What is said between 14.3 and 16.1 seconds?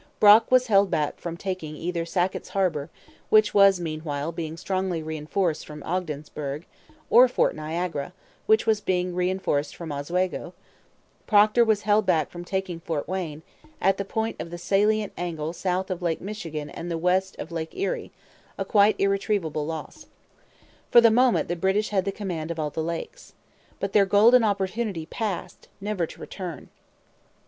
of the salient angle south of